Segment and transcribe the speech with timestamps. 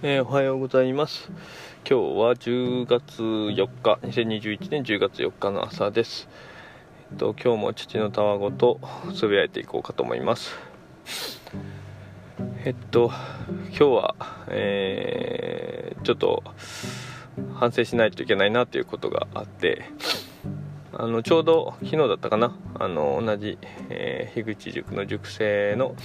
[0.00, 1.28] えー、おはようございます。
[1.78, 6.28] 今日は10月4日2021年10月4日の朝です、
[7.10, 8.78] えっと、今日も父のたわごと
[9.16, 10.56] つぶやいていこうかと思います。
[12.64, 13.10] えっと
[13.70, 14.14] 今日は、
[14.46, 16.44] えー、ちょっと
[17.54, 19.84] 反省しないといけないなということがあって
[20.92, 22.56] あのちょうど昨日だったかな。
[22.78, 23.58] あの同じ、
[23.90, 25.96] えー、樋口塾の塾生の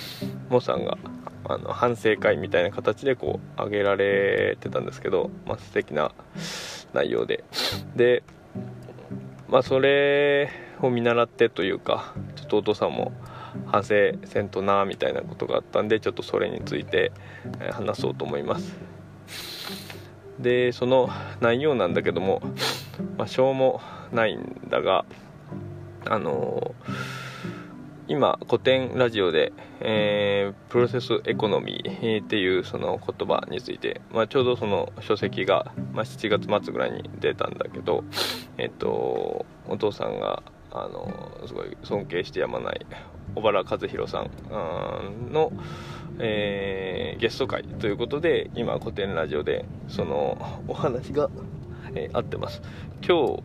[0.49, 0.97] モさんが
[1.45, 6.11] あの反省会みたいな形でこう挙げられてたんですけど、まあ、素敵な
[6.93, 7.43] 内容で。
[7.95, 8.23] で
[9.49, 10.49] まあそれ
[10.81, 13.11] を見習ってというかちょっとお父さんも
[13.67, 17.11] 反省せんとなみたいなことがあったんでちょっとそれについて
[17.71, 18.75] 話そうと思います。
[20.39, 21.09] でその
[21.41, 22.41] 内容なんだけども、
[23.17, 25.05] まあ、しょうもないんだが
[26.05, 27.22] あのー
[28.13, 38.03] 今古典ラジオで、えー、プロセスエコノミーっていうその言葉について、まあ、ちょうどその書籍が、まあ、7月末ぐらいに出たんだけど、
[38.59, 41.11] えっと、お父さんがあの
[41.47, 42.85] すごい尊敬してやまない
[43.33, 45.51] 小原和弘さんの、
[46.19, 51.31] えー、ゲスト会ということで今古典ラジオでそのお話が、
[51.95, 52.61] えー、合ってます。
[53.01, 53.43] 今日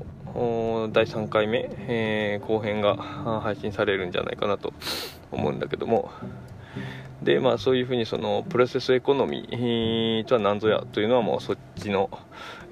[0.92, 2.96] 第3回目、えー、後編が
[3.42, 4.72] 配信されるんじゃないかなと
[5.30, 6.10] 思うんだけども。
[7.22, 12.10] でまあそういうふうにそのプロセスエコノミーとは何ぞやというのはもうそっちの、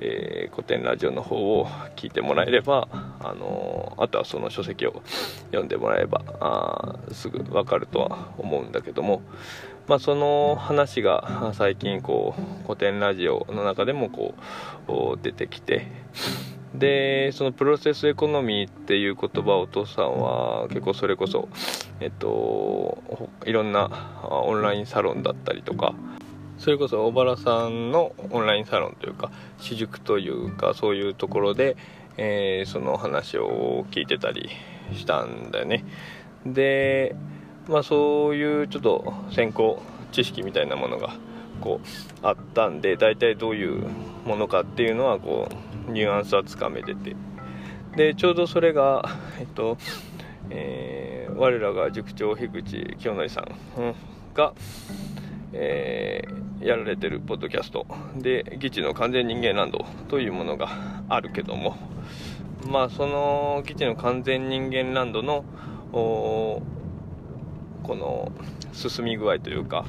[0.00, 5.02] えー、古典ラジオの方を聞いてもらえればあのあとはその書籍を
[5.46, 9.22] 読んでもらえばあすぐ分かるとは思うんだけども。
[9.88, 14.34] まあ、その話が最近こう古典ラジオの中でもこ
[14.88, 15.86] う出てきて
[16.78, 21.48] でそのプロセスエコノミーっていう言葉をお父さんは結構それこそ
[22.00, 22.98] えっと
[23.44, 23.90] いろんな
[24.22, 25.94] オンラインサロンだったりとか
[26.58, 31.76] それこそ小原さんのオンラインサロンというか私塾というかそういうところで、
[32.16, 34.50] えー、その話を聞いてたり
[34.94, 35.84] したんだよね。
[36.44, 37.14] で
[37.68, 41.14] まあそういうちょっと先行知識みたいなものが
[41.60, 43.86] こうあったんで大体どういう
[44.24, 47.16] ものかっていうのはこうニュアンスはつかめてて。
[47.96, 49.04] でちょうどそれが
[49.40, 49.78] えっと
[50.50, 53.94] えー、我らが塾長樋口清則さん
[54.34, 54.52] が、
[55.52, 57.86] えー、やられてるポッドキャスト。
[58.16, 60.68] で「基地の完全人間ランド」というものが
[61.08, 61.76] あるけども。
[62.70, 65.44] まあその基地の完全人間ランドの
[65.92, 66.62] こ
[67.86, 68.32] の
[68.72, 69.84] 進み具合というか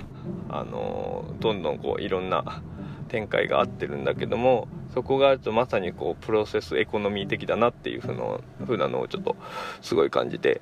[0.50, 2.62] あのどんどんこういろんな
[3.08, 4.68] 展開が合ってるんだけども。
[4.94, 9.36] そこがまさにこうプロセスエコノミー的だなっていうふうなのをちょっと
[9.82, 10.62] すごい感じて。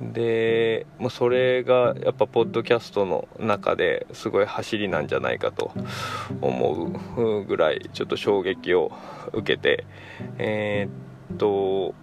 [0.00, 5.72] でもうそれがやっぱポッドキャストの中ですごい走りなんじゃないかと
[6.40, 8.92] 思うぐらいちょっと衝撃を
[9.32, 9.84] 受けて。
[10.38, 11.94] えー、っと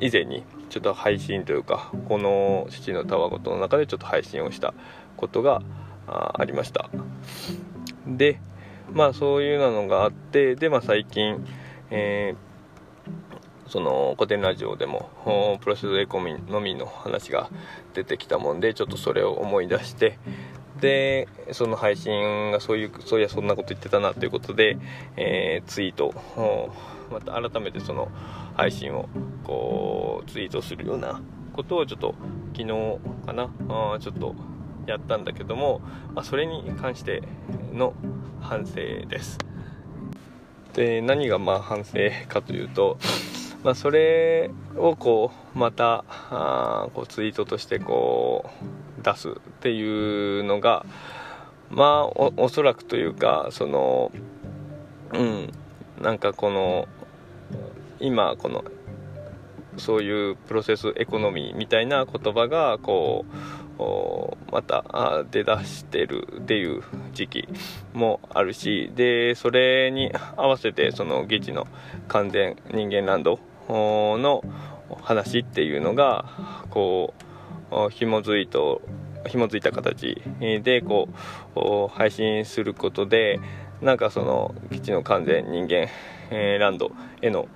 [0.00, 4.74] 以前にちょっと配信というかこの父のたわごとの中でちょっと配信をした
[5.16, 5.62] ことが
[6.06, 6.88] ありました。
[8.06, 8.40] で
[8.92, 11.44] まあそういうのがあってで、まあ、最近、
[11.90, 17.50] えー、その古典ラジオでもプロセスエコノミの話が
[17.94, 20.18] 出てきたもんでちょっとそれを思い出して
[20.80, 24.78] でその配信がそういうそういやそんなこと言ってたなということで、
[25.16, 26.14] えー、ツイート
[27.10, 28.08] また改めてその
[28.56, 29.08] 配信を
[29.44, 31.20] こうツイートするような
[31.52, 32.14] ことをちょっと
[32.56, 34.34] 昨日かなあちょっと
[34.90, 35.80] やったんだけども、
[36.14, 37.22] まあ、それに関して
[37.72, 37.94] の
[38.40, 38.74] 反省
[39.06, 39.38] です。
[40.74, 42.98] で何がまあ反省かというと、
[43.64, 48.48] まあ、それをこうまたあこうツイートとしてこ
[49.00, 50.86] う出すっていうのが
[51.70, 54.12] まあおおそらくというかその
[55.12, 55.52] うん
[56.00, 56.86] なんかこの
[57.98, 58.64] 今この
[59.78, 63.57] そういうプロセスエコノミーみたいな言葉がこう
[64.50, 66.82] また出だしてるっていう
[67.14, 67.48] 時期
[67.92, 71.66] もあるしでそれに合わせてその議事の
[72.08, 73.38] 完全人間ランド
[73.68, 74.42] の
[75.02, 76.24] 話っていうのが
[76.70, 77.14] こ
[77.70, 78.82] う紐づいと
[79.26, 81.08] 紐づいた形でこ
[81.54, 83.40] う配信することで
[83.80, 85.88] なんかその基地の完全人間、
[86.58, 86.90] ランド
[87.22, 87.46] への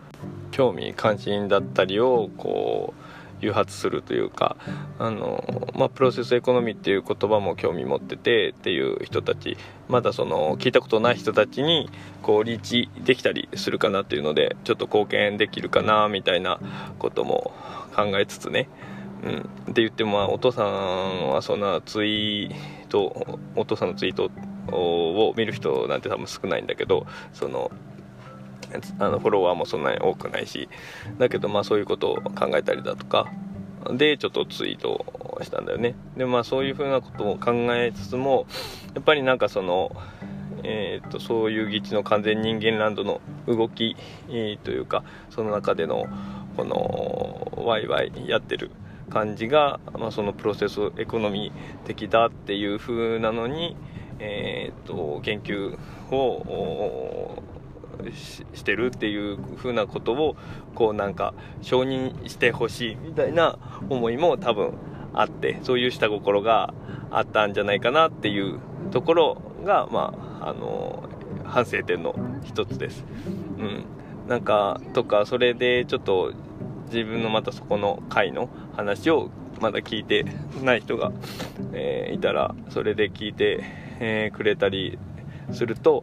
[0.53, 3.02] 興味関心だったりをこう
[3.43, 4.57] 誘発するというか
[4.99, 5.45] あの、
[5.75, 9.59] まあ、プロセスエコノミーっていう言葉も興味持っててっていう人たち
[9.89, 11.91] まだその聞いたことない人たちに
[12.23, 16.61] こうリーチできたりするかなっていうのでちょっと貢献できるかなみたいな
[16.99, 17.53] ことも
[17.95, 18.69] 考えつつね。
[19.25, 24.31] うん、って言っても、まあ、お父さんはそんなツイートお父さんのツイート
[24.73, 27.71] を見る人なんて多分少ないんだけどその
[28.99, 30.69] あのフォロワーもそんなに多くないし
[31.19, 33.31] だけどまあそういうことを考えたりだとか
[33.91, 35.95] でちょっとツイートしたんだよね。
[36.17, 38.47] でまあそういうふうなことを考えつつも
[38.95, 39.95] やっぱりなんかその
[40.65, 43.97] えーと、そういう議地の完全人間ランドの動き、
[44.29, 46.07] えー、というかその中での
[46.57, 48.71] このワイワイやってる
[49.11, 53.77] 感じが、まあ、そのプロセスエコノミー的だっていう風なのに、
[54.19, 55.77] えーと、言及
[56.11, 57.43] を
[58.13, 60.37] してるっていう風なことを
[60.75, 63.59] こうなんか承認してほしいみたいな
[63.89, 64.75] 思いも多分
[65.15, 66.75] あってそういう下心が
[67.11, 68.59] あったんじゃないかなっていう
[68.91, 71.09] ところがまああの
[71.45, 72.15] 反省点の
[72.45, 73.05] 一つです。
[73.59, 73.85] うん、
[74.29, 76.33] なんかとかそれでちょっと
[76.87, 80.25] 自分のまたそこの回の話をまだ聞いて
[80.63, 81.13] ない人が、
[81.73, 83.63] えー、いたらそれで聞いて、
[84.01, 84.99] えー、くれたり
[85.53, 86.03] すると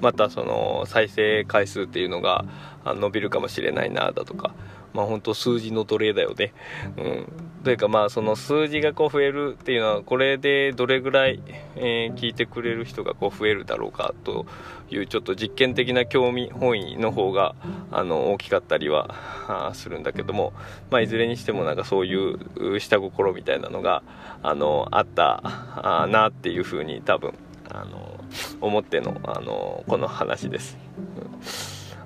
[0.00, 2.44] またその再生回数っていうのが
[2.84, 4.54] 伸びるかもしれないなだとか
[4.92, 6.52] まあ本当数字の奴隷だよね。
[6.96, 7.26] うん。
[7.62, 11.42] というかまあその数字がこう増えるっていうのはこれでどれぐらい、
[11.76, 14.46] え、聞いてくれる人がこう増えるだろうかと
[14.90, 17.54] いうちょっと実験的な興味本位の方が
[17.90, 20.52] あの大きかったりはするんだけども、
[20.90, 24.02] まあいずれにしてもなんかそういう下心みたいなのが
[24.42, 27.34] あのあったなっていうふうに多分
[27.72, 28.18] あの
[28.60, 30.76] 思ってのあのこの話です。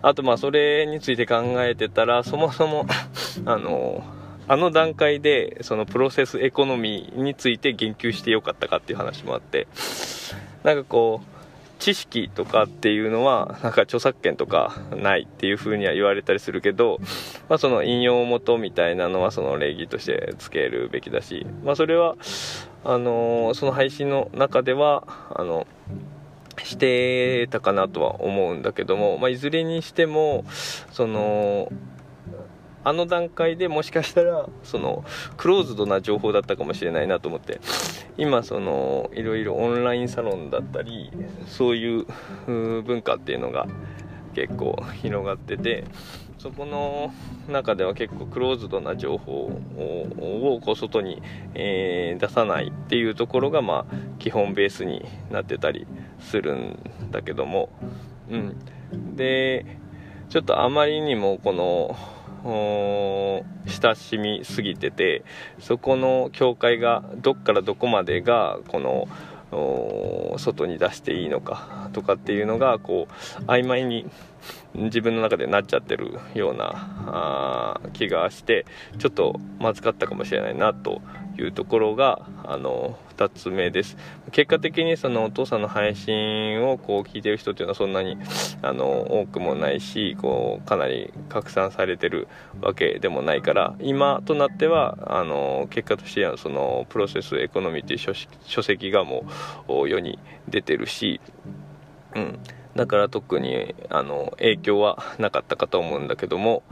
[0.02, 2.86] あとまあそれについて考えてたらそもそも
[3.46, 4.04] あの
[4.46, 9.66] あの段階でそのプロセスエコノミーについて言及してよかったかっていう話もあって
[10.62, 11.34] なんかこう
[11.78, 16.98] 知識とかっていうのはなんか著作権とかないっていう風には言われたりするけど、
[17.48, 22.16] まあ、その引用元みたいなのはその礼儀としてつけるべきだし、まあ、それは
[22.84, 25.04] あのその配信の中では
[25.34, 25.66] あの
[26.62, 30.44] してたかなとは思うんだけども、まあ、いずれにしても
[30.92, 31.70] その
[32.86, 35.04] あの段階でもしかしたらその
[35.38, 37.60] クローズドな情報だったかもしれないなと思って
[38.18, 41.10] 今そのいろいろオンラインサロンだったり
[41.46, 42.06] そういう
[42.46, 43.66] 文化っていうのが
[44.34, 45.84] 結構広がってて
[46.38, 47.12] そこの
[47.48, 51.22] 中では結構クローズドな情報をこう外に、
[51.54, 55.86] えー、出さないっていうところがまあ基本ベースになってたり
[56.20, 56.78] するん
[57.10, 57.70] だけども、
[58.28, 59.78] うん、で
[60.28, 61.96] ちょっとあまりにもこの
[63.66, 65.24] 親しみすぎてて
[65.58, 69.08] そこの境界がどっからどこまでがこの
[70.36, 74.06] 外に出していいのかとかっていうのがこう曖昧に
[74.74, 78.66] 自分の中でなっちゃってるような気がして
[78.98, 81.00] ちょっとまずかったかもしれないなと
[81.38, 83.96] いうところがあの2つ目です。
[84.32, 88.16] 結果的にそのお父さんの配信をこう聞いてる人っていうのはそんなに
[88.62, 92.28] あの多くもないしこうかなり拡散されてる
[92.60, 98.14] わけでもないから今となってはあの結果としてはそのプロセスエコノミーっていう
[98.46, 99.24] 書籍がも
[99.68, 101.20] う世に出てるし
[102.14, 102.38] うん。
[102.76, 106.62] だから特にあの影響はなかったかと思うんだけども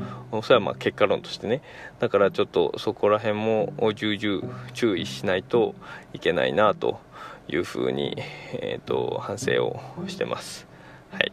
[0.42, 1.62] それはまあ結果論としてね。
[2.00, 5.74] だからちょっとそこら辺も重々注意しないと
[6.12, 7.00] いけないなと
[7.48, 8.16] いうふうに、
[8.52, 10.66] えーと、反省をしてます。
[11.10, 11.32] はい。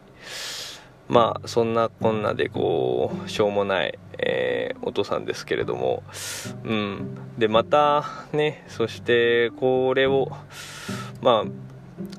[1.08, 6.04] まあそんなこんなでこうしょうもない、えー、お父さんですけれども。
[6.64, 7.16] うん。
[7.38, 10.30] でまたねそしてこれを
[11.20, 11.69] まあ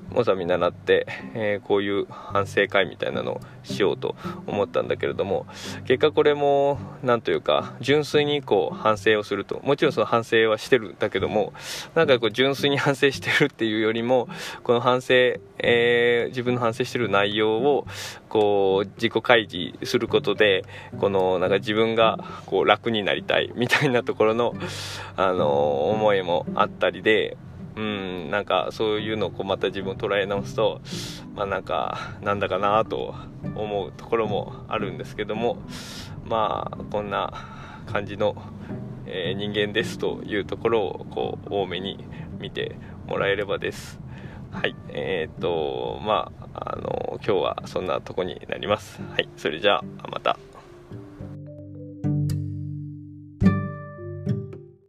[0.10, 4.16] モザ見習って、えー、こういう反省会みたいなのをしようと
[4.48, 5.46] 思ったんだけれども
[5.86, 11.54] 結果これも何というか純粋にこう反省をするともちろんその反省はしてるんだけども
[11.96, 14.28] なんかこう純粋に反省してるっていうよりも
[14.64, 15.14] この反省、
[15.60, 17.88] えー、自分の反省してる内容を
[18.30, 20.66] こう自己開示することで
[21.00, 24.54] このなんか自分がこう楽になりたいみたいなところの、
[25.16, 27.38] あの思いもあったりで
[27.76, 30.82] うんなんかそういうのをこうまた自分を捉え直すと
[31.36, 33.16] まあなんかなんだかなと
[33.56, 35.58] 思うところもあるんですけども
[36.26, 37.34] まあこんな
[37.86, 38.36] 感じの、
[39.06, 42.04] えー、人間ですというところをこう多めに
[42.40, 42.76] 見て
[43.08, 44.00] もらえればです。
[44.52, 49.02] はいえー、っとまああの今日はそんなとこになります。
[49.02, 50.38] はいそれじゃあまた。